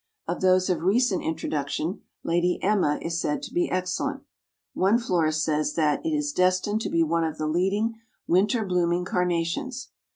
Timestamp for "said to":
3.21-3.53